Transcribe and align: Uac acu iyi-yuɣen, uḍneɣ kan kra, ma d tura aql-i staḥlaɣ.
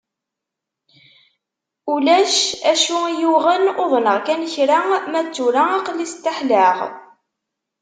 Uac 1.91 2.07
acu 2.71 2.97
iyi-yuɣen, 3.07 3.65
uḍneɣ 3.83 4.17
kan 4.25 4.41
kra, 4.53 4.77
ma 5.11 5.21
d 5.25 5.27
tura 5.35 5.63
aql-i 5.77 6.07
staḥlaɣ. 6.13 6.77